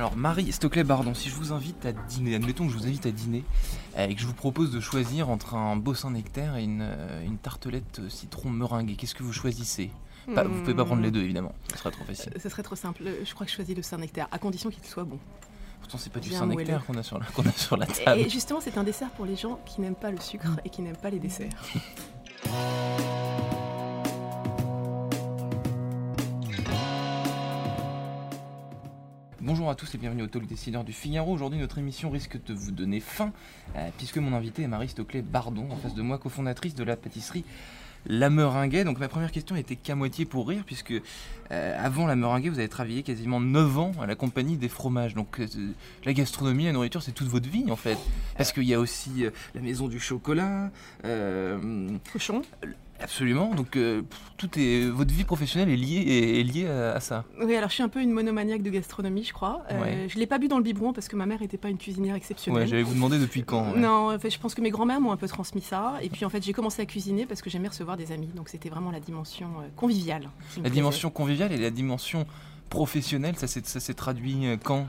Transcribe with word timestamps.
Alors 0.00 0.16
Marie 0.16 0.50
Stoclet-Bardon, 0.50 1.12
si 1.12 1.28
je 1.28 1.34
vous 1.34 1.52
invite 1.52 1.84
à 1.84 1.92
dîner, 1.92 2.34
admettons 2.34 2.64
que 2.66 2.72
je 2.72 2.78
vous 2.78 2.86
invite 2.86 3.04
à 3.04 3.10
dîner 3.10 3.44
euh, 3.98 4.06
et 4.08 4.14
que 4.14 4.20
je 4.22 4.26
vous 4.26 4.32
propose 4.32 4.70
de 4.70 4.80
choisir 4.80 5.28
entre 5.28 5.52
un 5.56 5.76
beau 5.76 5.92
Saint-Nectaire 5.92 6.56
et 6.56 6.64
une, 6.64 6.80
euh, 6.80 7.22
une 7.22 7.36
tartelette 7.36 8.00
citron 8.08 8.48
meringuée, 8.48 8.96
qu'est-ce 8.96 9.14
que 9.14 9.22
vous 9.22 9.34
choisissez? 9.34 9.90
Pas- 10.34 10.44
Vous 10.44 10.58
pouvez 10.60 10.72
pas 10.72 10.86
prendre 10.86 11.02
les 11.02 11.10
deux 11.10 11.20
évidemment, 11.20 11.52
ce 11.70 11.76
serait 11.76 11.90
trop 11.90 12.04
facile. 12.04 12.32
Euh, 12.34 12.38
Ce 12.42 12.48
serait 12.48 12.62
trop 12.62 12.76
simple. 12.76 13.02
Euh, 13.04 13.16
Je 13.26 13.34
crois 13.34 13.44
que 13.44 13.50
je 13.52 13.56
choisis 13.56 13.76
le 13.76 13.82
Saint-Nectaire, 13.82 14.26
à 14.32 14.38
condition 14.38 14.70
qu'il 14.70 14.82
soit 14.86 15.04
bon. 15.04 15.18
Pourtant 15.80 15.98
c'est 15.98 16.10
pas 16.10 16.20
du 16.20 16.30
Saint-Nectaire 16.30 16.82
qu'on 16.86 16.94
a, 16.96 17.02
sur 17.02 17.18
la- 17.18 17.26
qu'on 17.26 17.42
a 17.46 17.52
sur 17.52 17.76
la 17.76 17.86
Et, 17.86 18.04
table. 18.04 18.20
et 18.22 18.28
justement, 18.30 18.60
c'est 18.62 18.78
un 18.78 18.84
dessert 18.84 19.10
pour 19.10 19.26
les 19.26 19.36
gens 19.36 19.60
qui 19.66 19.82
n'aiment 19.82 19.94
pas 19.94 20.10
le 20.10 20.20
sucre 20.20 20.48
Mm. 20.48 20.56
et 20.64 20.70
qui 20.70 20.80
n'aiment 20.80 20.96
pas 20.96 21.10
les 21.10 21.18
desserts. 21.18 21.50
Bonjour 29.70 29.84
à 29.84 29.86
tous 29.86 29.94
et 29.94 29.98
bienvenue 29.98 30.24
au 30.24 30.26
Talk 30.26 30.48
Décideur 30.48 30.82
du 30.82 30.92
Figaro. 30.92 31.32
Aujourd'hui, 31.32 31.60
notre 31.60 31.78
émission 31.78 32.10
risque 32.10 32.44
de 32.44 32.52
vous 32.52 32.72
donner 32.72 32.98
faim, 32.98 33.32
euh, 33.76 33.88
puisque 33.98 34.16
mon 34.16 34.32
invité 34.32 34.62
est 34.62 34.66
Marie 34.66 34.88
Stoclet 34.88 35.22
Bardon, 35.22 35.68
en 35.70 35.76
face 35.76 35.94
de 35.94 36.02
moi, 36.02 36.18
cofondatrice 36.18 36.74
de 36.74 36.82
la 36.82 36.96
pâtisserie 36.96 37.44
La 38.04 38.30
Meringuet. 38.30 38.82
Donc 38.82 38.98
ma 38.98 39.06
première 39.06 39.30
question 39.30 39.54
était 39.54 39.76
qu'à 39.76 39.94
moitié 39.94 40.24
pour 40.24 40.48
rire, 40.48 40.64
puisque 40.66 40.94
euh, 41.52 41.86
avant 41.86 42.08
La 42.08 42.16
Meringuet, 42.16 42.48
vous 42.48 42.58
avez 42.58 42.68
travaillé 42.68 43.04
quasiment 43.04 43.40
9 43.40 43.78
ans 43.78 43.92
à 44.02 44.06
la 44.06 44.16
compagnie 44.16 44.56
des 44.56 44.68
fromages. 44.68 45.14
Donc 45.14 45.38
euh, 45.38 45.46
la 46.04 46.14
gastronomie, 46.14 46.64
la 46.64 46.72
nourriture, 46.72 47.04
c'est 47.04 47.12
toute 47.12 47.28
votre 47.28 47.48
vie 47.48 47.70
en 47.70 47.76
fait. 47.76 47.98
Parce 48.36 48.50
qu'il 48.50 48.64
y 48.64 48.74
a 48.74 48.80
aussi 48.80 49.24
la 49.54 49.60
maison 49.60 49.86
du 49.86 50.00
chocolat. 50.00 50.72
Cochon 52.12 52.42
Absolument, 53.02 53.54
donc 53.54 53.76
euh, 53.76 54.02
tout 54.36 54.48
est 54.58 54.86
votre 54.88 55.12
vie 55.12 55.24
professionnelle 55.24 55.70
est 55.70 55.76
liée 55.76 56.04
est, 56.06 56.40
est 56.40 56.42
liée 56.42 56.66
à, 56.68 56.92
à 56.92 57.00
ça. 57.00 57.24
Oui, 57.42 57.54
alors 57.56 57.68
je 57.70 57.74
suis 57.74 57.82
un 57.82 57.88
peu 57.88 58.00
une 58.02 58.10
monomaniaque 58.12 58.62
de 58.62 58.70
gastronomie, 58.70 59.24
je 59.24 59.32
crois. 59.32 59.62
Euh, 59.70 59.80
Ouais. 59.80 60.06
Je 60.08 60.18
l'ai 60.18 60.26
pas 60.26 60.38
bu 60.38 60.48
dans 60.48 60.58
le 60.58 60.62
biberon 60.64 60.92
parce 60.92 61.08
que 61.08 61.16
ma 61.16 61.26
mère 61.26 61.40
n'était 61.40 61.56
pas 61.58 61.68
une 61.70 61.78
cuisinière 61.78 62.12
Ouais, 62.12 62.18
exceptionnelle. 62.18 62.68
j'allais 62.68 62.82
vous 62.82 62.94
demander 62.94 63.18
depuis 63.18 63.42
quand. 63.42 63.72
ouais. 63.72 63.78
Non, 63.80 64.12
en 64.14 64.18
fait, 64.18 64.30
je 64.30 64.38
pense 64.38 64.54
que 64.54 64.60
mes 64.60 64.70
grands-mères 64.70 65.00
m'ont 65.00 65.12
un 65.12 65.16
peu 65.16 65.28
transmis 65.28 65.62
ça. 65.62 65.94
Et 66.02 66.08
puis 66.10 66.24
en 66.24 66.28
fait, 66.30 66.42
j'ai 66.44 66.52
commencé 66.52 66.82
à 66.82 66.86
cuisiner 66.86 67.26
parce 67.26 67.40
que 67.42 67.48
j'aimais 67.50 67.68
recevoir 67.68 67.96
des 67.96 68.12
amis. 68.12 68.28
Donc 68.34 68.48
c'était 68.48 68.68
vraiment 68.68 68.90
la 68.90 69.00
dimension 69.00 69.48
euh, 69.60 69.68
conviviale. 69.76 70.22
La 70.56 70.62
plaisait. 70.62 70.70
dimension 70.74 71.10
conviviale 71.10 71.52
et 71.52 71.56
la 71.58 71.70
dimension 71.70 72.26
professionnelle, 72.68 73.36
ça 73.36 73.46
s'est 73.46 73.66
ça 73.66 73.80
s'est 73.80 73.94
traduit 73.94 74.44
quand? 74.62 74.86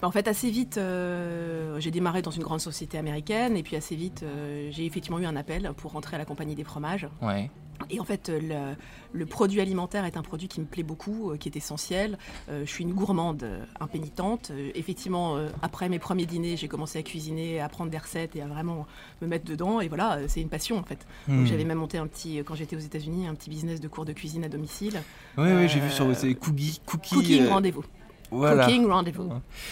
En 0.00 0.12
fait, 0.12 0.28
assez 0.28 0.50
vite, 0.50 0.78
euh, 0.78 1.80
j'ai 1.80 1.90
démarré 1.90 2.22
dans 2.22 2.30
une 2.30 2.44
grande 2.44 2.60
société 2.60 2.98
américaine. 2.98 3.56
Et 3.56 3.62
puis 3.62 3.74
assez 3.76 3.96
vite, 3.96 4.22
euh, 4.22 4.68
j'ai 4.70 4.86
effectivement 4.86 5.18
eu 5.18 5.26
un 5.26 5.36
appel 5.36 5.72
pour 5.76 5.92
rentrer 5.92 6.14
à 6.16 6.18
la 6.18 6.24
compagnie 6.24 6.54
des 6.54 6.64
fromages. 6.64 7.08
Ouais. 7.20 7.50
Et 7.90 8.00
en 8.00 8.04
fait, 8.04 8.28
euh, 8.28 8.76
le, 9.12 9.18
le 9.18 9.26
produit 9.26 9.60
alimentaire 9.60 10.04
est 10.04 10.16
un 10.16 10.22
produit 10.22 10.48
qui 10.48 10.60
me 10.60 10.66
plaît 10.66 10.82
beaucoup, 10.82 11.32
qui 11.38 11.48
est 11.48 11.56
essentiel. 11.56 12.18
Euh, 12.48 12.64
je 12.64 12.70
suis 12.70 12.84
une 12.84 12.92
gourmande 12.92 13.44
impénitente. 13.80 14.50
Euh, 14.50 14.70
effectivement, 14.74 15.36
euh, 15.36 15.48
après 15.62 15.88
mes 15.88 15.98
premiers 15.98 16.26
dîners, 16.26 16.56
j'ai 16.56 16.68
commencé 16.68 16.98
à 16.98 17.02
cuisiner, 17.02 17.60
à 17.60 17.64
apprendre 17.64 17.90
des 17.90 17.98
recettes 17.98 18.36
et 18.36 18.42
à 18.42 18.46
vraiment 18.46 18.86
me 19.20 19.26
mettre 19.26 19.46
dedans. 19.46 19.80
Et 19.80 19.88
voilà, 19.88 20.18
c'est 20.28 20.40
une 20.40 20.48
passion 20.48 20.78
en 20.78 20.84
fait. 20.84 21.06
Hmm. 21.26 21.44
J'avais 21.44 21.64
même 21.64 21.78
monté 21.78 21.98
un 21.98 22.06
petit, 22.06 22.38
quand 22.44 22.54
j'étais 22.54 22.76
aux 22.76 22.80
États-Unis, 22.80 23.26
un 23.26 23.34
petit 23.34 23.50
business 23.50 23.80
de 23.80 23.88
cours 23.88 24.04
de 24.04 24.12
cuisine 24.12 24.44
à 24.44 24.48
domicile. 24.48 25.02
Oui, 25.36 25.48
oui, 25.52 25.68
j'ai 25.68 25.80
vu 25.80 25.90
sur 25.90 26.14
c'est 26.14 26.34
cookies, 26.34 26.80
cookies. 26.84 27.14
Cooking 27.14 27.48
rendez-vous. 27.48 27.84
Voilà. 28.30 28.64
Cooking 28.66 28.86
rendez-vous. 28.88 29.30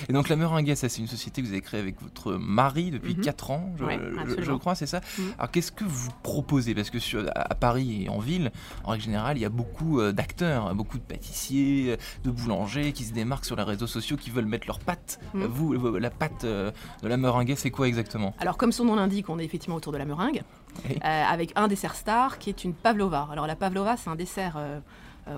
Et 0.09 0.13
donc 0.13 0.29
la 0.29 0.37
Meringuet, 0.37 0.75
ça 0.77 0.89
c'est 0.89 1.01
une 1.01 1.07
société 1.09 1.43
que 1.43 1.47
vous 1.47 1.53
avez 1.53 1.61
créée 1.63 1.81
avec 1.81 2.01
votre 2.01 2.33
mari 2.35 2.91
depuis 2.91 3.15
Mhm. 3.15 3.21
4 3.23 3.51
ans, 3.51 3.73
je, 3.79 3.85
Ouais, 3.85 3.99
je- 3.99 4.15
je 4.15 4.21
absolument. 4.33 4.59
crois, 4.59 4.75
c'est 4.75 4.87
ça. 4.87 5.01
Mhm. 5.19 5.33
Alors 5.39 5.51
qu'est-ce 5.51 5.73
que 5.73 5.85
vous 5.85 6.11
proposez? 6.23 6.75
Parce 6.75 6.91
que 6.91 6.99
sur, 6.99 7.25
à 7.35 7.55
Paris 7.55 8.05
et 8.05 8.09
en 8.09 8.19
ville, 8.19 8.51
en 8.85 8.91
règle 8.93 9.05
générale, 9.05 9.37
il 9.37 9.41
y 9.41 9.45
a 9.45 9.49
beaucoup 9.51 10.01
euh, 10.01 10.13
d'acteurs, 10.13 10.75
beaucoup 10.75 10.99
de 10.99 11.03
pâtissiers, 11.03 11.93
euh, 11.93 11.97
de 12.25 12.31
boulangers 12.31 12.93
qui 12.93 13.05
se 13.05 13.13
démarquent 13.13 13.45
sur 13.45 13.57
les 13.57 13.63
réseaux 13.63 13.87
sociaux, 13.87 14.17
qui 14.17 14.31
veulent 14.31 14.47
mettre 14.47 14.67
leur 14.67 14.79
pâte. 14.79 15.19
Mhm. 15.35 15.43
Euh, 15.43 15.47
Vous, 15.49 15.73
la 15.99 16.11
pâte 16.11 16.45
de 16.45 16.73
la 17.03 17.17
Meringuet, 17.17 17.57
c'est 17.57 17.71
quoi 17.71 17.89
exactement? 17.89 18.35
Alors, 18.39 18.57
comme 18.57 18.73
son 18.73 18.85
nom 18.85 18.95
l'indique, 18.97 19.29
on 19.29 19.39
est 19.39 19.45
effectivement 19.45 19.77
autour 19.77 19.93
de 19.93 19.99
la 19.99 20.05
meringue, 20.05 20.43
Oui. 20.89 20.97
euh, 21.05 21.25
avec 21.25 21.53
un 21.57 21.69
dessert 21.69 21.95
star 21.95 22.39
qui 22.39 22.51
est 22.51 22.65
une 22.65 22.75
pavlova. 22.75 23.29
Alors, 23.31 23.47
la 23.47 23.57
pavlova, 23.57 23.97
c'est 23.97 24.11
un 24.11 24.17
dessert 24.17 24.55
euh, 24.57 24.81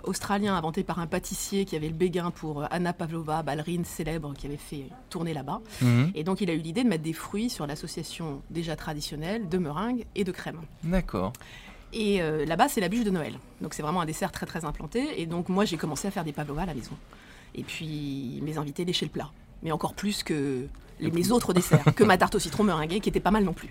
australien 0.05 0.55
inventé 0.55 0.85
par 0.85 0.99
un 0.99 1.07
pâtissier 1.07 1.65
qui 1.65 1.77
avait 1.77 1.89
le 1.89 1.95
béguin 1.95 2.31
pour 2.31 2.63
euh, 2.63 2.67
Anna 2.71 2.93
Pavlova, 2.93 3.43
ballerine 3.43 3.85
célèbre 3.85 4.35
qui 4.35 4.47
avait 4.47 4.57
fait 4.57 4.87
tourner 5.11 5.33
là-bas. 5.33 5.61
Mhm. 5.81 6.13
Et 6.15 6.25
donc, 6.25 6.41
il 6.41 6.51
a 6.51 6.53
eu 6.53 6.59
l'idée 6.59 6.85
de 6.85 6.89
mettre 6.89 7.05
des 7.05 7.13
fruits 7.13 7.51
sur 7.51 7.67
l'association 7.67 8.43
déjà 8.51 8.77
traditionnelle 8.77 9.49
de 9.49 9.59
meringue 9.59 10.05
et 10.15 10.25
de 10.25 10.33
crème. 10.33 10.61
D'accord. 10.85 11.33
Et 11.93 12.21
euh, 12.21 12.45
là-bas, 12.45 12.69
c'est 12.69 12.81
la 12.81 12.89
bûche 12.89 13.05
de 13.05 13.11
Noël. 13.11 13.39
Donc, 13.61 13.75
c'est 13.75 13.83
vraiment 13.83 14.01
un 14.01 14.07
dessert 14.07 14.31
très, 14.31 14.47
très 14.47 14.65
implanté. 14.65 15.21
Et 15.21 15.27
donc, 15.27 15.49
moi, 15.49 15.65
j'ai 15.65 15.77
commencé 15.77 16.07
à 16.07 16.11
faire 16.11 16.25
des 16.25 16.33
pavlovas 16.33 16.63
à 16.63 16.67
la 16.67 16.75
maison. 16.75 16.97
Et 17.55 17.63
puis, 17.63 18.41
mes 18.43 18.59
invités 18.59 18.85
léchaient 18.85 19.07
le 19.07 19.11
plat. 19.11 19.31
Mais 19.63 19.73
encore 19.73 19.95
plus 19.95 20.23
que 20.23 20.69
les, 21.01 21.11
mes 21.11 21.31
autres 21.33 21.53
desserts, 21.53 21.85
que 21.95 22.05
ma 22.05 22.17
tarte 22.19 22.35
au 22.35 22.39
citron 22.39 22.65
meringuée, 22.65 23.01
qui 23.01 23.09
était 23.09 23.21
pas 23.21 23.31
mal 23.31 23.45
non 23.45 23.53
plus. 23.53 23.69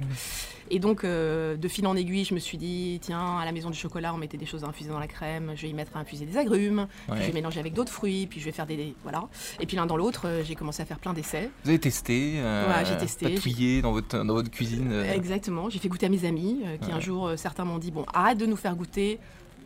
Et 0.69 0.79
donc, 0.79 1.03
euh, 1.03 1.55
de 1.55 1.67
fil 1.67 1.87
en 1.87 1.95
aiguille, 1.95 2.25
je 2.25 2.33
me 2.33 2.39
suis 2.39 2.57
dit, 2.57 2.99
tiens, 3.01 3.37
à 3.39 3.45
la 3.45 3.51
maison 3.51 3.69
du 3.69 3.77
chocolat, 3.77 4.13
on 4.13 4.17
mettait 4.17 4.37
des 4.37 4.45
choses 4.45 4.63
à 4.63 4.67
infuser 4.67 4.89
dans 4.89 4.99
la 4.99 5.07
crème. 5.07 5.53
Je 5.55 5.61
vais 5.61 5.69
y 5.69 5.73
mettre 5.73 5.95
à 5.95 5.99
infuser 5.99 6.25
des 6.25 6.37
agrumes. 6.37 6.87
puis 7.09 7.21
je 7.21 7.27
vais 7.27 7.33
mélanger 7.33 7.59
avec 7.59 7.73
d'autres 7.73 7.91
fruits. 7.91 8.27
Puis 8.27 8.39
je 8.39 8.45
vais 8.45 8.51
faire 8.51 8.65
des... 8.65 8.93
Voilà. 9.03 9.27
Et 9.59 9.65
puis 9.65 9.77
l'un 9.77 9.85
dans 9.85 9.95
l'autre, 9.97 10.27
euh, 10.27 10.43
j'ai 10.43 10.55
commencé 10.55 10.81
à 10.81 10.85
faire 10.85 10.99
plein 10.99 11.13
d'essais. 11.13 11.49
Vous 11.63 11.69
avez 11.69 11.79
testé, 11.79 12.33
euh, 12.37 12.67
Ouais, 12.67 12.85
j'ai 12.85 12.97
testé, 12.97 13.29
patouillé 13.35 13.81
dans 13.81 13.91
votre, 13.93 14.23
dans 14.23 14.33
votre 14.33 14.49
cuisine. 14.51 14.89
euh, 14.91 15.13
Exactement, 15.13 15.69
j'ai 15.69 15.79
fait 15.79 15.87
goûter 15.87 16.07
à 16.07 16.09
mes 16.09 16.25
amis, 16.25 16.61
qui 16.81 16.91
un 16.91 16.99
jour, 16.99 17.31
certains 17.37 17.63
m'ont 17.65 17.77
dit, 17.77 17.91
bon, 17.91 18.05
arrête 18.13 18.37
de 18.37 18.45
nous 18.45 18.55
faire 18.57 18.75
goûter, 18.75 19.19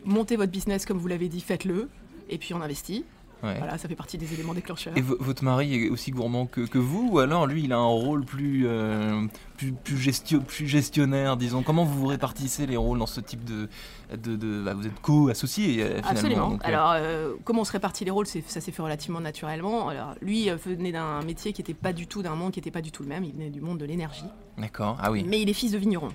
montez 0.04 0.36
votre 0.36 0.52
business 0.52 0.86
comme 0.86 0.98
vous 0.98 1.08
l'avez 1.08 1.28
dit, 1.28 1.40
faites-le. 1.40 1.88
Et 2.30 2.38
puis 2.38 2.54
on 2.54 2.62
investit. 2.62 3.04
Ouais. 3.42 3.58
Voilà, 3.58 3.78
ça 3.78 3.88
fait 3.88 3.94
partie 3.96 4.18
des 4.18 4.32
éléments 4.34 4.54
déclencheurs. 4.54 4.96
Et 4.96 5.00
vo- 5.00 5.16
votre 5.20 5.44
mari 5.44 5.86
est 5.86 5.88
aussi 5.90 6.10
gourmand 6.10 6.46
que, 6.46 6.60
que 6.62 6.78
vous 6.78 7.08
ou 7.12 7.18
alors 7.18 7.46
lui 7.46 7.64
il 7.64 7.72
a 7.72 7.78
un 7.78 7.84
rôle 7.84 8.24
plus, 8.24 8.64
euh, 8.66 9.26
plus, 9.56 9.72
plus, 9.72 9.96
gestio- 9.96 10.40
plus 10.40 10.66
gestionnaire 10.66 11.36
disons? 11.36 11.62
Comment 11.62 11.84
vous 11.84 11.98
vous 12.00 12.06
répartissez 12.06 12.66
les 12.66 12.76
rôles 12.76 12.98
dans 12.98 13.06
ce 13.06 13.20
type 13.20 13.44
de... 13.44 13.68
de, 14.16 14.36
de- 14.36 14.62
bah, 14.62 14.74
vous 14.74 14.86
êtes 14.86 15.00
co-associés 15.00 15.82
euh, 15.82 15.88
finalement 15.96 16.10
Absolument. 16.10 16.48
donc, 16.50 16.64
euh, 16.64 16.68
Alors, 16.68 16.92
euh, 16.94 17.34
comment 17.44 17.62
on 17.62 17.64
se 17.64 17.72
répartit 17.72 18.04
les 18.04 18.10
rôles, 18.10 18.26
ça 18.26 18.60
s'est 18.60 18.72
fait 18.72 18.82
relativement 18.82 19.20
naturellement. 19.20 19.88
Alors, 19.88 20.14
lui 20.20 20.48
venait 20.50 20.92
d'un 20.92 21.22
métier 21.22 21.52
qui 21.52 21.60
n'était 21.62 21.74
pas 21.74 21.92
du 21.92 22.06
tout, 22.06 22.22
d'un 22.22 22.34
monde 22.34 22.52
qui 22.52 22.58
n'était 22.60 22.70
pas 22.70 22.82
du 22.82 22.90
tout 22.92 23.02
le 23.02 23.08
même. 23.08 23.24
Il 23.24 23.32
venait 23.32 23.50
du 23.50 23.60
monde 23.60 23.78
de 23.78 23.84
l'énergie. 23.84 24.24
D'accord, 24.58 24.96
ah 25.00 25.10
oui. 25.10 25.24
Mais 25.26 25.40
il 25.42 25.48
est 25.48 25.54
fils 25.54 25.72
de 25.72 25.78
vigneron. 25.78 26.08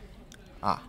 Ah, 0.61 0.79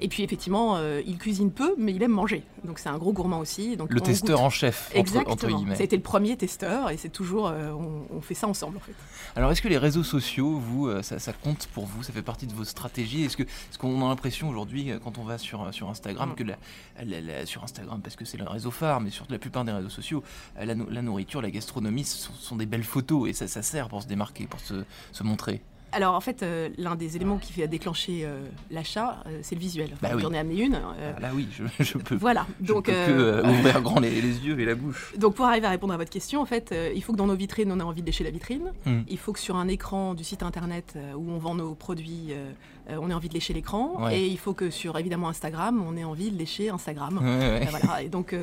Et 0.00 0.08
puis, 0.08 0.22
effectivement, 0.22 0.76
euh, 0.76 1.02
il 1.06 1.18
cuisine 1.18 1.50
peu, 1.50 1.74
mais 1.78 1.92
il 1.92 2.02
aime 2.02 2.10
manger. 2.12 2.42
Donc, 2.64 2.78
c'est 2.78 2.88
un 2.88 2.98
gros 2.98 3.12
gourmand 3.12 3.38
aussi. 3.40 3.76
Donc, 3.76 3.90
le 3.92 4.00
testeur 4.00 4.36
goûte. 4.38 4.46
en 4.46 4.50
chef, 4.50 4.88
entre, 4.90 4.98
Exactement. 4.98 5.32
entre 5.34 5.46
guillemets. 5.48 5.76
C'était 5.76 5.96
le 5.96 6.02
premier 6.02 6.36
testeur 6.36 6.90
et 6.90 6.96
c'est 6.96 7.08
toujours, 7.08 7.48
euh, 7.48 7.70
on, 7.72 8.06
on 8.16 8.20
fait 8.20 8.34
ça 8.34 8.46
ensemble 8.48 8.76
en 8.76 8.80
fait. 8.80 8.92
Alors 9.36 9.50
est-ce 9.52 9.62
que 9.62 9.68
les 9.68 9.78
réseaux 9.78 10.02
sociaux, 10.02 10.58
vous, 10.58 10.88
euh, 10.88 11.02
ça, 11.02 11.18
ça 11.18 11.32
compte 11.32 11.66
pour 11.74 11.86
vous? 11.86 12.02
Ça 12.02 12.12
fait 12.12 12.22
partie 12.22 12.46
de 12.46 12.52
vos 12.52 12.64
stratégies? 12.64 13.24
Est-ce 13.24 13.36
que 13.36 13.42
est-ce 13.44 13.78
qu'on 13.78 14.04
a 14.04 14.08
l'impression 14.08 14.48
aujourd'hui, 14.48 14.90
quand 15.02 15.18
on 15.18 15.24
va 15.24 15.38
sur, 15.38 15.72
sur 15.72 15.88
Instagram, 15.88 16.30
Mm. 16.30 16.34
que 16.34 16.44
la, 16.44 16.56
la- 17.04 17.20
la- 17.20 17.46
sur 17.46 17.62
Instagram, 17.64 18.00
parce 18.02 18.16
que 18.16 18.24
c'est 18.24 18.36
le 18.38 18.44
réseau 18.44 18.70
phare, 18.70 19.00
mais 19.00 19.10
sur 19.10 19.26
la 19.30 19.38
plupart 19.38 19.64
des 19.64 19.72
réseaux 19.72 19.88
sociaux, 19.88 20.22
la, 20.60 20.74
nou- 20.74 20.88
la 20.90 21.02
nourriture, 21.02 21.40
la 21.42 21.50
gastronomie, 21.50 22.04
ce 22.04 22.16
sont, 22.26 22.32
sont 22.34 22.56
des 22.56 22.66
belles 22.66 22.84
photos 22.84 23.28
et 23.28 23.32
ça, 23.32 23.46
ça 23.48 23.62
sert 23.62 23.88
pour 23.88 24.02
se 24.02 24.06
démarquer, 24.06 24.46
pour 24.46 24.60
se, 24.60 24.84
se 25.12 25.22
montrer? 25.22 25.60
Alors 25.92 26.14
en 26.14 26.20
fait, 26.20 26.42
euh, 26.42 26.70
l'un 26.78 26.96
des 26.96 27.16
éléments 27.16 27.36
qui 27.38 27.52
fait 27.52 27.68
déclencher 27.68 28.22
euh, 28.24 28.40
l'achat, 28.70 29.22
euh, 29.26 29.38
c'est 29.42 29.54
le 29.54 29.60
visuel. 29.60 29.90
Bah 30.00 30.08
Enfin, 30.08 30.16
oui. 30.16 30.22
J'en 30.22 30.32
ai 30.32 30.38
amené 30.38 30.62
une. 30.62 30.74
Ah, 30.74 31.20
là 31.20 31.30
oui, 31.34 31.48
je, 31.52 31.64
je 31.84 31.98
peux, 31.98 32.14
voilà. 32.16 32.46
je 32.62 32.66
Donc, 32.66 32.86
peux 32.86 32.92
que 32.92 33.46
ouvrir 33.46 33.82
grand 33.82 34.00
les, 34.00 34.10
les 34.20 34.38
yeux 34.46 34.58
et 34.58 34.64
la 34.64 34.74
bouche. 34.74 35.12
donc 35.18 35.34
pour 35.34 35.44
arriver 35.44 35.66
à 35.66 35.70
répondre 35.70 35.92
à 35.92 35.96
votre 35.96 36.10
question, 36.10 36.40
en 36.40 36.46
fait, 36.46 36.74
il 36.94 37.02
faut 37.02 37.12
que 37.12 37.18
dans 37.18 37.26
nos 37.26 37.34
vitrines, 37.34 37.70
on 37.70 37.78
ait 37.78 37.82
envie 37.82 38.00
de 38.00 38.06
lécher 38.06 38.24
la 38.24 38.30
vitrine. 38.30 38.72
Mm. 38.86 39.00
Il 39.08 39.18
faut 39.18 39.32
que 39.32 39.38
sur 39.40 39.56
un 39.56 39.68
écran 39.68 40.14
du 40.14 40.24
site 40.24 40.42
internet 40.42 40.96
où 41.16 41.30
on 41.30 41.38
vend 41.38 41.54
nos 41.54 41.74
produits, 41.74 42.32
on 42.88 43.10
ait 43.10 43.14
envie 43.14 43.28
de 43.28 43.34
lécher 43.34 43.52
l'écran. 43.52 44.02
Ouais. 44.04 44.18
Et 44.20 44.26
il 44.28 44.38
faut 44.38 44.54
que 44.54 44.70
sur 44.70 44.98
évidemment 44.98 45.28
Instagram, 45.28 45.82
on 45.86 45.96
ait 45.96 46.04
envie 46.04 46.30
de 46.30 46.38
lécher 46.38 46.70
Instagram. 46.70 47.18
Ouais, 47.18 47.24
ouais, 47.60 47.68
voilà. 47.70 48.02
Et 48.02 48.08
donc 48.08 48.34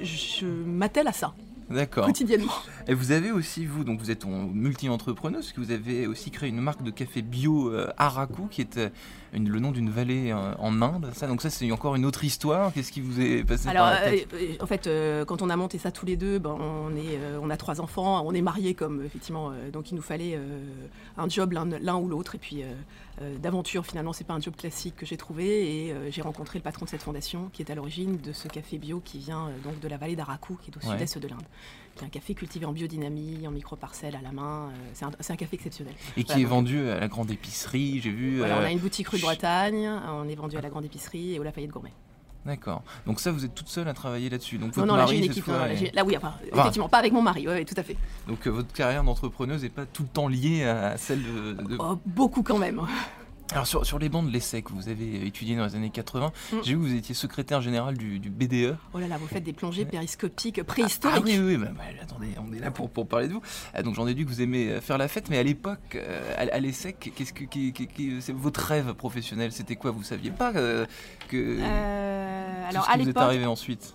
je 0.00 0.46
m'attelle 0.46 1.08
à 1.08 1.12
ça 1.12 1.34
D'accord. 1.70 2.06
quotidiennement. 2.06 2.52
Et 2.88 2.94
vous 2.94 3.12
avez 3.12 3.30
aussi, 3.32 3.64
vous, 3.66 3.84
donc 3.84 3.98
vous 4.00 4.10
êtes 4.10 4.24
en- 4.24 4.46
multi-entrepreneuse, 4.48 5.52
que 5.52 5.60
vous 5.60 5.70
avez 5.70 6.06
aussi 6.06 6.30
créé 6.30 6.48
une 6.50 6.60
marque 6.60 6.82
de 6.82 6.90
café 6.90 7.22
bio 7.22 7.70
euh, 7.70 7.88
Araku, 7.96 8.46
qui 8.50 8.60
est 8.60 8.76
euh, 8.76 8.88
une- 9.32 9.48
le 9.48 9.58
nom 9.60 9.72
d'une 9.72 9.90
vallée 9.90 10.30
euh, 10.32 10.54
en 10.58 10.82
Inde. 10.82 11.10
Ça, 11.14 11.26
donc 11.26 11.40
ça, 11.42 11.50
c'est 11.50 11.70
encore 11.72 11.94
une 11.96 12.04
autre 12.04 12.22
histoire. 12.24 12.72
Qu'est-ce 12.72 12.92
qui 12.92 13.00
vous 13.00 13.20
est 13.20 13.44
passé 13.44 13.68
Alors, 13.68 13.84
par 13.90 14.00
la 14.04 14.10
tête 14.10 14.28
en 14.60 14.66
fait, 14.66 14.88
quand 15.26 15.42
on 15.42 15.50
a 15.50 15.56
monté 15.56 15.78
ça 15.78 15.90
tous 15.90 16.06
les 16.06 16.16
deux, 16.16 16.38
ben, 16.38 16.56
on, 16.58 16.94
est, 16.96 17.18
on 17.42 17.50
a 17.50 17.56
trois 17.56 17.80
enfants, 17.80 18.22
on 18.26 18.32
est 18.32 18.42
mariés 18.42 18.74
comme 18.74 19.04
effectivement, 19.04 19.52
donc 19.72 19.90
il 19.90 19.94
nous 19.94 20.02
fallait 20.02 20.38
un 21.16 21.28
job 21.28 21.52
l'un 21.52 21.96
ou 21.96 22.08
l'autre. 22.08 22.34
Et 22.34 22.38
puis 22.38 22.62
d'aventure, 23.42 23.86
finalement, 23.86 24.12
c'est 24.12 24.24
pas 24.24 24.34
un 24.34 24.40
job 24.40 24.54
classique 24.56 24.96
que 24.96 25.06
j'ai 25.06 25.16
trouvé. 25.16 25.86
Et 25.88 25.94
j'ai 26.10 26.22
rencontré 26.22 26.58
le 26.58 26.62
patron 26.62 26.84
de 26.84 26.90
cette 26.90 27.02
fondation, 27.02 27.50
qui 27.52 27.62
est 27.62 27.70
à 27.70 27.74
l'origine 27.74 28.18
de 28.18 28.32
ce 28.32 28.48
café 28.48 28.78
bio 28.78 29.00
qui 29.04 29.18
vient 29.18 29.48
donc 29.64 29.80
de 29.80 29.88
la 29.88 29.96
vallée 29.96 30.16
d'Araku, 30.16 30.56
qui 30.62 30.70
est 30.70 30.76
au 30.76 30.80
Ouais. 30.88 30.96
sud-est 30.96 31.18
de 31.18 31.28
l'Inde. 31.28 31.42
Qui 31.96 32.02
est 32.02 32.06
un 32.06 32.10
café 32.10 32.34
cultivé 32.34 32.66
en 32.66 32.72
biodynamie, 32.72 33.46
en 33.46 33.52
micro-parcelles, 33.52 34.16
à 34.16 34.20
la 34.20 34.32
main. 34.32 34.70
euh, 34.70 35.10
c'est 35.18 35.32
un, 35.32 35.36
café 35.36 35.54
exceptionnel. 35.54 35.94
Et 36.16 36.24
qui 36.24 36.26
voilà, 36.26 36.40
est 36.42 36.44
vendu 36.44 36.88
à 36.88 36.98
la 36.98 37.06
grande 37.08 37.30
épicerie, 37.30 38.00
j'ai 38.02 38.10
vu. 38.10 38.38
Voilà, 38.38 38.56
euh, 38.56 38.62
on 38.62 38.66
a 38.66 38.70
une 38.72 38.78
boutique 38.80 39.08
rue 39.08 39.18
de 39.18 39.22
Bretagne, 39.22 39.88
on 40.08 40.28
est 40.28 40.34
vendu 40.34 40.56
à 40.56 40.60
la 40.60 40.70
grande 40.70 40.84
épicerie 40.84 41.34
et 41.34 41.38
au 41.38 41.44
Lafayette 41.44 41.70
Gourmet. 41.70 41.92
D'accord. 42.44 42.82
Donc 43.06 43.20
ça, 43.20 43.30
vous 43.32 43.44
êtes 43.44 43.54
toute 43.54 43.68
seule 43.68 43.88
à 43.88 43.94
travailler 43.94 44.28
là-dessus. 44.28 44.58
Donc 44.58 44.76
Non, 44.76 44.82
votre 44.82 44.86
non, 44.88 44.96
là 44.96 45.06
j'ai 45.06 45.14
mari, 45.14 45.16
une 45.18 45.22
cette 45.22 45.30
équipe. 45.32 45.44
fois, 45.44 45.54
hein, 45.54 45.66
là, 45.68 45.72
est- 45.72 45.94
là, 45.94 46.04
oui, 46.04 46.14
enfin, 46.16 46.34
Enfin- 46.52 46.60
effectivement, 46.62 46.88
pas 46.90 46.98
avec 46.98 47.12
mon 47.12 47.22
mari, 47.22 47.46
oui, 47.48 47.64
tout 47.64 47.74
à 47.78 47.82
fait. 47.82 47.96
Donc 48.28 48.46
euh, 48.46 48.50
votre 48.50 48.72
carrière 48.72 49.02
d'entrepreneuse 49.04 49.62
n'est 49.62 49.70
pas 49.70 49.86
tout 49.86 50.02
le 50.02 50.08
temps 50.08 50.28
liée 50.28 50.64
à 50.64 50.96
celle 50.98 51.22
de... 51.22 51.52
de- 51.62 51.76
Oh, 51.78 51.96
beaucoup 52.04 52.42
quand 52.42 52.58
même. 52.58 52.82
Alors 53.52 53.66
sur, 53.66 53.84
sur 53.84 53.98
les 53.98 54.08
bancs 54.08 54.26
de 54.26 54.30
l'ESSEC, 54.32 54.70
vous 54.70 54.88
avez 54.88 55.26
étudié 55.26 55.54
dans 55.54 55.66
les 55.66 55.74
années 55.76 55.90
80. 55.90 56.32
Mm. 56.52 56.56
J'ai 56.62 56.72
vu 56.74 56.80
que 56.80 56.84
vous 56.86 56.94
étiez 56.94 57.14
secrétaire 57.14 57.60
général 57.60 57.96
du, 57.96 58.18
du 58.18 58.30
BDE. 58.30 58.76
Oh 58.94 58.98
là 58.98 59.06
là, 59.06 59.18
vous 59.18 59.26
faites 59.26 59.44
des 59.44 59.52
plongées 59.52 59.84
périscopiques 59.84 60.58
Ah 60.60 60.64
préhistoriques. 60.64 61.24
oui, 61.24 61.38
oui, 61.38 61.54
oui, 61.54 61.56
bah, 61.58 61.68
bah, 61.76 61.82
attendez, 62.02 62.28
on 62.38 62.52
est 62.54 62.58
là 62.58 62.70
pour, 62.70 62.88
pour 62.90 63.06
parler 63.06 63.28
de 63.28 63.34
vous. 63.34 63.42
Ah, 63.74 63.82
donc 63.82 63.94
j'en 63.94 64.06
ai 64.06 64.14
dû 64.14 64.24
que 64.24 64.30
vous 64.30 64.40
aimez 64.40 64.70
euh, 64.70 64.80
faire 64.80 64.96
la 64.96 65.08
fête, 65.08 65.28
mais 65.28 65.38
à 65.38 65.42
l'époque, 65.42 65.94
euh, 65.96 66.34
à, 66.36 66.54
à 66.54 66.58
l'ESSEC, 66.58 67.12
qu'est-ce 67.14 67.32
que, 67.34 67.44
c'est 68.20 68.32
votre 68.34 68.60
rêve 68.60 68.94
professionnel 68.94 69.52
C'était 69.52 69.76
quoi? 69.76 69.90
Vous 69.90 70.02
saviez 70.02 70.30
pas 70.30 70.52
euh, 70.56 70.86
que... 71.28 71.58
Euh, 71.60 72.68
alors 72.70 72.86
ce 72.86 72.90
à 72.90 72.94
qui 72.94 73.04
vous 73.04 73.10
est 73.10 73.18
arrivé 73.18 73.44
ensuite? 73.46 73.94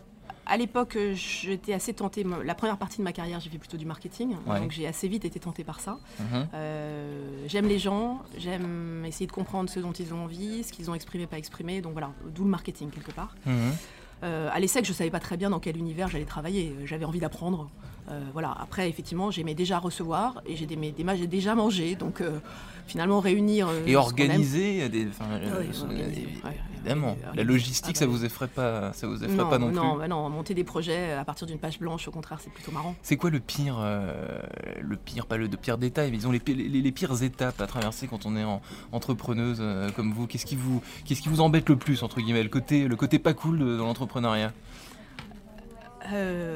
À 0.49 0.57
l'époque, 0.57 0.95
euh, 0.95 1.13
j'étais 1.15 1.73
assez 1.73 1.93
tentée. 1.93 2.25
La 2.43 2.55
première 2.55 2.77
partie 2.77 2.97
de 2.97 3.03
ma 3.03 3.13
carrière, 3.13 3.39
j'ai 3.39 3.49
fait 3.49 3.57
plutôt 3.57 3.77
du 3.77 3.85
marketing, 3.85 4.35
Ouais. 4.47 4.59
donc 4.59 4.71
j'ai 4.71 4.87
assez 4.87 5.07
vite 5.07 5.23
été 5.25 5.39
tentée 5.39 5.63
par 5.63 5.79
ça. 5.79 5.97
Mhm. 6.19 6.47
Euh, 6.53 7.43
j'aime 7.47 7.67
les 7.67 7.79
gens, 7.79 8.21
j'aime 8.37 9.05
essayer 9.05 9.27
de 9.27 9.31
comprendre 9.31 9.69
ce 9.69 9.79
dont 9.79 9.91
ils 9.93 10.13
ont 10.13 10.23
envie, 10.23 10.63
ce 10.63 10.71
qu'ils 10.73 10.89
ont 10.89 10.95
exprimé, 10.95 11.27
pas 11.27 11.37
exprimé. 11.37 11.81
Donc 11.81 11.93
voilà, 11.93 12.11
d'où 12.33 12.43
le 12.43 12.49
marketing 12.49 12.89
quelque 12.89 13.11
part. 13.11 13.35
Mhm. 13.45 13.73
Euh, 14.23 14.49
à 14.51 14.59
l'ESSEC, 14.59 14.83
je 14.85 14.91
savais 14.91 15.09
pas 15.11 15.19
très 15.21 15.37
bien 15.37 15.49
dans 15.49 15.59
quel 15.59 15.77
univers 15.77 16.09
j'allais 16.09 16.25
travailler. 16.25 16.75
J'avais 16.85 17.05
envie 17.05 17.19
d'apprendre. 17.19 17.69
Euh, 18.09 18.19
voilà. 18.33 18.55
Après, 18.59 18.89
effectivement, 18.89 19.29
j'aimais 19.31 19.53
déjà 19.53 19.77
recevoir 19.79 20.41
et 20.47 20.55
j'ai 20.55 20.65
des- 20.65 20.75
des- 20.75 21.05
j'ai 21.17 21.27
déjà 21.27 21.53
mangé. 21.55 21.95
Donc 21.95 22.21
euh, 22.21 22.39
finalement, 22.87 23.19
réunir 23.19 23.67
euh, 23.67 23.83
Et 23.85 23.95
organiser 23.95 24.89
des. 24.89 25.07
enfin, 25.09 25.25
Ouais, 25.29 25.45
organiser, 25.81 26.27
ouais, 26.43 26.57
évidemment. 26.73 27.15
la 27.35 27.43
logistique, 27.43 27.95
Ah 27.97 27.99
ça 27.99 28.05
bah, 28.07 28.11
vous 28.11 28.25
effraie 28.25 28.47
pas, 28.47 28.93
ça 28.93 29.05
vous 29.05 29.23
effraie 29.23 29.35
non, 29.35 29.49
pas 29.49 29.59
non, 29.59 29.69
non, 29.69 29.91
plus. 29.91 29.99
bah 29.99 30.07
non, 30.07 30.27
monter 30.29 30.55
des 30.55 30.63
projets 30.63 31.11
à 31.11 31.23
partir 31.23 31.45
d'une 31.45 31.59
page 31.59 31.77
blanche, 31.77 32.07
au 32.07 32.11
contraire, 32.11 32.39
c'est 32.41 32.51
plutôt 32.51 32.71
marrant. 32.71 32.95
C'est 33.03 33.15
quoi 33.17 33.29
le 33.29 33.39
pire, 33.39 33.77
le 33.79 34.95
pire, 34.95 35.27
pas 35.27 35.37
le 35.37 35.47
de 35.47 35.55
pire 35.55 35.77
détail, 35.77 36.09
mais 36.09 36.17
disons 36.17 36.31
les, 36.31 36.41
les, 36.47 36.81
les 36.81 36.91
pires 36.91 37.21
étapes 37.21 37.61
à 37.61 37.67
traverser 37.67 38.07
quand 38.07 38.25
on 38.25 38.35
est 38.35 38.43
en, 38.43 38.59
entrepreneuse 38.91 39.61
comme 39.95 40.11
vous? 40.13 40.25
Qu'est-ce 40.25 40.47
qui 40.47 40.55
vous, 40.55 40.81
qu'est-ce 41.05 41.21
qui 41.21 41.29
vous 41.29 41.41
embête 41.41 41.69
le 41.69 41.75
plus 41.75 42.01
entre 42.01 42.21
guillemets, 42.21 42.41
le 42.43 42.49
côté, 42.49 42.87
le 42.87 42.95
côté 42.95 43.19
pas 43.19 43.33
cool 43.35 43.59
de- 43.59 43.77
dans 43.77 43.85
l'entrepreneuriat? 43.85 44.51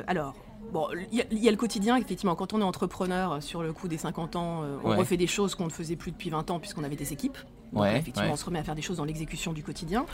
Alors, 0.08 0.34
bon, 0.74 0.88
il 1.12 1.18
y, 1.18 1.22
a- 1.22 1.26
il 1.32 1.40
y 1.44 1.48
a 1.48 1.52
le 1.52 1.58
quotidien, 1.58 1.96
effectivement. 1.96 2.36
Quand 2.36 2.52
on 2.54 2.60
est 2.60 2.64
entrepreneur, 2.64 3.34
euh, 3.34 3.40
sur 3.42 3.64
le 3.64 3.72
coup 3.72 3.88
des 3.88 3.98
50 3.98 4.36
ans, 4.36 4.64
euh, 4.64 4.78
on 4.84 4.90
Ouais. 4.90 4.96
refait 4.98 5.16
des 5.18 5.28
choses 5.28 5.56
qu'on 5.56 5.66
ne 5.66 5.70
faisait 5.72 5.96
plus 5.96 6.12
depuis 6.12 6.30
20 6.30 6.50
ans 6.52 6.60
puisqu'on 6.60 6.84
avait 6.84 6.96
des 6.98 7.14
équipes. 7.14 7.38
Donc, 7.72 7.84
Ouais, 7.84 7.98
effectivement, 8.00 8.28
ouais. 8.30 8.34
on 8.34 8.38
se 8.38 8.46
remet 8.46 8.60
à 8.60 8.64
faire 8.64 8.76
des 8.76 8.82
choses 8.82 8.98
dans 8.98 9.06
l'exécution 9.06 9.54
du 9.54 9.64
quotidien. 9.64 10.06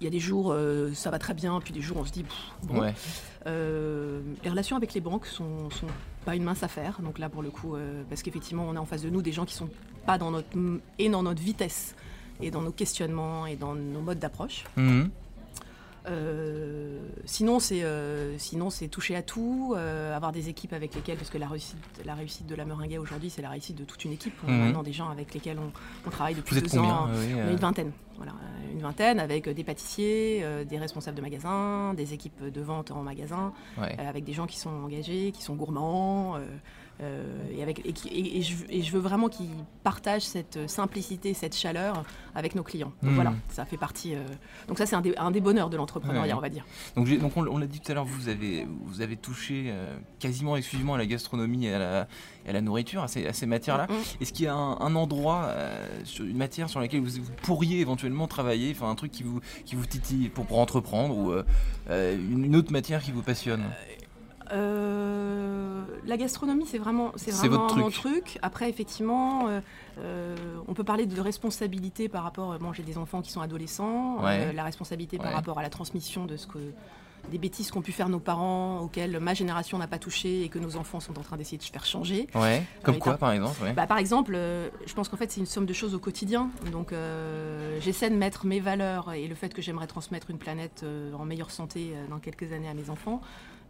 Il 0.00 0.04
y 0.04 0.06
a 0.08 0.10
des 0.10 0.18
jours, 0.18 0.50
euh, 0.52 0.92
ça 0.94 1.10
va 1.10 1.18
très 1.20 1.32
bien, 1.34 1.60
puis 1.60 1.72
des 1.72 1.80
jours, 1.80 1.98
on 1.98 2.04
se 2.04 2.10
dit, 2.10 2.24
pff, 2.24 2.36
bon. 2.64 2.80
Ouais. 2.80 2.94
Euh, 3.46 4.20
les 4.42 4.50
relations 4.50 4.76
avec 4.76 4.94
les 4.94 5.00
banques 5.00 5.26
sont, 5.26 5.70
sont 5.70 5.86
pas 6.24 6.34
une 6.34 6.42
mince 6.42 6.62
affaire. 6.64 6.98
Donc 7.02 7.18
là, 7.20 7.28
pour 7.28 7.42
le 7.42 7.50
coup, 7.50 7.76
parce 8.08 8.22
qu'effectivement, 8.22 8.66
on 8.68 8.74
a 8.76 8.80
en 8.80 8.84
face 8.86 9.02
de 9.02 9.10
nous 9.10 9.22
des 9.22 9.32
gens 9.32 9.44
qui 9.44 9.54
sont 9.54 9.68
pas 10.06 10.18
dans 10.18 10.30
notre 10.32 10.48
et 10.98 11.08
dans 11.08 11.22
notre 11.22 11.40
vitesse 11.42 11.94
et 12.40 12.50
dans 12.50 12.62
nos 12.62 12.72
questionnements 12.72 13.46
et 13.46 13.54
dans 13.56 13.74
nos 13.74 14.00
modes 14.00 14.18
d'approche. 14.18 14.64
Mhm. 14.76 15.10
Euh, 16.08 16.98
sinon, 17.24 17.60
c'est 17.60 17.82
euh, 17.84 18.36
sinon 18.38 18.70
c'est 18.70 18.88
toucher 18.88 19.14
à 19.14 19.22
tout, 19.22 19.74
euh, 19.76 20.16
avoir 20.16 20.32
des 20.32 20.48
équipes 20.48 20.72
avec 20.72 20.94
lesquelles, 20.94 21.16
parce 21.16 21.30
que 21.30 21.38
la 21.38 21.46
réussite, 21.48 21.76
la 22.04 22.14
réussite 22.14 22.46
de 22.46 22.54
la 22.54 22.64
Meringuet 22.64 22.98
aujourd'hui, 22.98 23.30
c'est 23.30 23.42
la 23.42 23.50
réussite 23.50 23.76
de 23.76 23.84
toute 23.84 24.04
une 24.04 24.12
équipe. 24.12 24.34
On 24.44 24.48
a 24.48 24.50
Mhm. 24.52 24.58
maintenant 24.64 24.82
des 24.82 24.92
gens 24.92 25.08
avec 25.10 25.32
lesquels 25.32 25.58
on, 25.58 25.70
on 26.06 26.10
travaille 26.10 26.34
depuis 26.34 26.56
Vous 26.56 26.60
deux 26.62 26.78
ans. 26.78 27.08
oui, 27.12 27.34
On 27.36 27.48
est 27.48 27.52
une 27.52 27.56
vingtaine, 27.56 27.92
voilà, 28.16 28.32
une 28.72 28.80
vingtaine 28.80 29.20
avec 29.20 29.48
des 29.48 29.64
pâtissiers, 29.64 30.44
des 30.68 30.78
responsables 30.78 31.16
de 31.16 31.22
magasins, 31.22 31.94
des 31.94 32.12
équipes 32.14 32.44
de 32.50 32.60
vente 32.60 32.90
en 32.90 33.02
magasin, 33.02 33.52
ouais. 33.78 33.96
avec 33.98 34.24
des 34.24 34.32
gens 34.32 34.46
qui 34.46 34.58
sont 34.58 34.70
engagés, 34.70 35.30
qui 35.32 35.42
sont 35.42 35.54
gourmands, 35.54 36.36
et, 37.00 37.62
avec, 37.62 37.84
et, 37.84 37.92
qui- 37.92 38.08
et- 38.08 38.38
et 38.38 38.42
je, 38.42 38.54
et 38.68 38.82
je 38.82 38.92
veux 38.92 39.00
vraiment 39.00 39.28
qu'ils 39.28 39.48
partagent 39.82 40.22
cette 40.22 40.68
simplicité, 40.70 41.34
cette 41.34 41.56
chaleur 41.56 42.04
avec 42.34 42.54
nos 42.54 42.62
clients. 42.62 42.92
Donc 43.02 43.10
Mhm. 43.10 43.14
voilà, 43.16 43.32
ça 43.50 43.64
fait 43.64 43.76
partie. 43.76 44.14
euh, 44.14 44.22
donc 44.68 44.78
ça, 44.78 44.86
c'est 44.86 44.94
un, 44.96 45.00
des- 45.00 45.16
un 45.16 45.30
des 45.30 45.40
bonheurs 45.40 45.68
de 45.70 45.76
l'entrepreneuriat, 45.76 46.34
Ouais. 46.34 46.38
on 46.38 46.40
va 46.40 46.48
dire. 46.48 46.64
Donc, 46.96 47.08
donc 47.18 47.36
on, 47.36 47.46
on 47.48 47.58
l'a 47.58 47.66
dit 47.66 47.80
tout 47.80 47.90
à 47.90 47.94
l'heure, 47.94 48.04
vous 48.04 48.28
avez, 48.28 48.66
vous 48.84 49.00
avez 49.00 49.16
touché 49.16 49.64
euh, 49.68 49.96
quasiment 50.20 50.56
exclusivement 50.56 50.94
à 50.94 50.98
la 50.98 51.06
gastronomie 51.06 51.66
et 51.66 51.74
à 51.74 51.78
la, 51.78 52.08
à 52.46 52.52
la 52.52 52.60
nourriture, 52.60 53.02
à 53.02 53.08
ces, 53.08 53.26
à 53.26 53.32
ces 53.32 53.46
matières-là. 53.46 53.86
Mhm. 53.88 53.96
Est-ce 54.20 54.32
qu'il 54.32 54.44
y 54.44 54.48
a 54.48 54.54
un, 54.54 54.78
un 54.80 54.94
endroit, 54.94 55.46
euh, 55.46 55.86
sur 56.04 56.24
une 56.24 56.36
matière 56.36 56.68
sur 56.70 56.78
laquelle 56.80 57.00
vous, 57.00 57.20
vous 57.22 57.32
pourriez 57.42 57.80
éventuellement 57.80 58.26
travailler, 58.28 58.72
enfin 58.76 58.88
un 58.88 58.94
truc 58.94 59.10
qui 59.12 59.22
vous, 59.24 59.40
qui 59.64 59.74
vous 59.74 59.86
titille 59.86 60.28
pour, 60.28 60.46
pour 60.46 60.58
entreprendre 60.60 61.16
ou 61.16 61.30
euh, 61.32 61.42
euh, 61.90 62.16
une, 62.16 62.44
une 62.44 62.56
autre 62.56 62.70
matière 62.72 63.02
qui 63.02 63.10
vous 63.12 63.22
passionne? 63.22 63.62
Euh, 64.52 65.82
la 66.04 66.16
gastronomie, 66.16 66.66
c'est 66.66 66.78
vraiment, 66.78 67.12
c'est 67.16 67.30
vraiment 67.30 67.62
votre 67.62 67.76
mon 67.76 67.90
truc. 67.90 68.24
truc. 68.24 68.38
Après, 68.42 68.68
effectivement, 68.68 69.48
euh, 69.48 69.60
euh, 69.98 70.36
on 70.68 70.74
peut 70.74 70.84
parler 70.84 71.06
de 71.06 71.20
responsabilité 71.20 72.08
par 72.08 72.22
rapport. 72.24 72.58
Bon, 72.58 72.72
j'ai 72.72 72.82
des 72.82 72.98
enfants 72.98 73.22
qui 73.22 73.32
sont 73.32 73.40
adolescents. 73.40 74.22
Ouais. 74.22 74.46
euh, 74.46 74.52
la 74.52 74.64
responsabilité 74.64 75.18
par 75.18 75.32
rapport 75.32 75.58
à 75.58 75.62
la 75.62 75.70
transmission 75.70 76.26
de 76.26 76.36
ce 76.36 76.46
que 76.46 76.58
des 77.30 77.38
bêtises 77.38 77.70
qu'ont 77.70 77.82
pu 77.82 77.92
faire 77.92 78.08
nos 78.08 78.18
parents, 78.18 78.80
auxquelles 78.80 79.18
ma 79.20 79.34
génération 79.34 79.78
n'a 79.78 79.86
pas 79.86 79.98
touché 79.98 80.42
et 80.42 80.48
que 80.48 80.58
nos 80.58 80.76
enfants 80.76 81.00
sont 81.00 81.18
en 81.18 81.22
train 81.22 81.36
d'essayer 81.36 81.58
de 81.58 81.62
faire 81.62 81.84
changer. 81.84 82.26
Ouais. 82.34 82.62
Comme 82.82 82.98
quoi, 82.98 83.16
par 83.16 83.32
exemple 83.32 83.62
ouais. 83.62 83.72
Bah, 83.72 83.86
par 83.86 83.98
exemple, 83.98 84.32
euh, 84.34 84.68
je 84.86 84.94
pense 84.94 85.08
qu'en 85.08 85.16
fait 85.16 85.30
c'est 85.30 85.40
une 85.40 85.46
somme 85.46 85.66
de 85.66 85.72
choses 85.72 85.94
au 85.94 85.98
quotidien. 85.98 86.50
Donc 86.72 86.92
euh, 86.92 87.78
j'essaie 87.80 88.10
de 88.10 88.16
mettre 88.16 88.46
mes 88.46 88.60
valeurs 88.60 89.12
et 89.12 89.28
le 89.28 89.34
fait 89.34 89.54
que 89.54 89.62
j'aimerais 89.62 89.86
transmettre 89.86 90.30
une 90.30 90.38
planète 90.38 90.82
euh, 90.82 91.12
en 91.14 91.24
meilleure 91.24 91.50
santé 91.50 91.94
dans 92.10 92.18
quelques 92.18 92.52
années 92.52 92.68
à 92.68 92.74
mes 92.74 92.90
enfants 92.90 93.20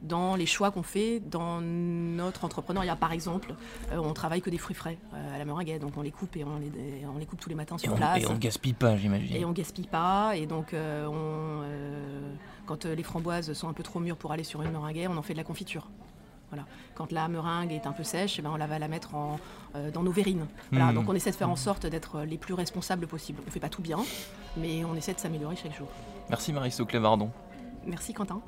dans 0.03 0.35
les 0.35 0.47
choix 0.47 0.71
qu'on 0.71 0.83
fait 0.83 1.21
dans 1.21 1.61
notre 1.61 2.45
entrepreneuriat. 2.45 2.97
Par 2.97 3.13
exemple, 3.13 3.55
euh, 3.93 3.99
on 3.99 4.13
travaille 4.13 4.43
que 4.43 4.51
des 4.51 4.59
fruits 4.59 4.75
frais 4.75 4.99
euh, 5.15 5.35
à 5.35 5.39
la 5.39 5.45
meringuette, 5.45 5.81
donc 5.81 5.97
on 5.97 6.03
les 6.03 6.11
coupe 6.11 6.37
et 6.37 6.45
on 6.45 6.59
les, 6.59 6.67
et 7.01 7.07
on 7.07 7.19
les 7.19 7.27
coupe 7.27 7.41
tous 7.41 7.49
les 7.49 7.55
matins 7.55 7.77
Et 7.77 7.81
sur 7.81 7.93
on, 7.93 7.97
place. 7.97 8.23
et 8.23 8.27
on 8.27 8.35
gaspille 8.35 8.73
pas, 8.75 8.97
j'imagine. 8.97 9.37
Et 9.37 9.45
on 9.45 9.53
gaspille 9.53 9.87
pas, 9.87 10.37
et 10.37 10.47
donc 10.47 10.75
euh, 10.75 11.07
on, 11.07 11.63
euh, 11.65 12.35
quand 12.67 12.85
les 12.85 13.03
framboises 13.03 13.53
sont 13.53 13.69
un 13.69 13.73
peu 13.73 13.83
trop 13.83 14.01
mûres 14.01 14.17
pour 14.17 14.33
aller 14.33 14.45
sur 14.45 14.63
une 14.63 14.71
meringuée, 14.73 15.07
on 15.09 15.17
en 15.17 15.23
fait 15.23 15.35
de 15.35 15.39
la 15.39 15.45
confiture. 15.45 15.89
Voilà. 16.51 16.67
Quand 16.95 17.13
la 17.13 17.29
meringue 17.29 17.73
est 17.73 17.87
un 17.87 17.93
peu 17.93 18.03
sèche, 18.03 18.39
eh 18.39 18.43
ben, 18.43 18.51
on 18.53 18.57
la 18.57 18.67
va 18.67 18.79
la 18.79 18.87
mettre 18.87 19.15
en, 19.15 19.39
euh, 19.75 19.91
dans 19.91 20.03
nos 20.03 20.13
verrines. 20.13 20.47
Voilà. 20.71 20.93
Hmm. 20.93 20.97
Donc 20.97 21.09
on 21.09 21.15
essaie 21.15 21.31
de 21.31 21.37
faire 21.37 21.49
en 21.49 21.57
sorte 21.57 21.87
d'être 21.87 22.21
les 22.23 22.37
plus 22.37 22.53
responsables 22.53 23.07
possible. 23.07 23.41
On 23.47 23.51
fait 23.51 23.59
pas 23.61 23.71
tout 23.71 23.81
bien, 23.81 23.99
mais 24.59 24.85
on 24.85 24.95
essaie 24.95 25.15
de 25.15 25.19
s'améliorer 25.19 25.57
chaque 25.57 25.75
jour. 25.77 25.89
Merci 26.29 26.53
Marie 26.53 26.71
Soclé 26.71 26.99
Vardon. 26.99 27.31
Merci 27.87 28.13
Quentin. 28.13 28.43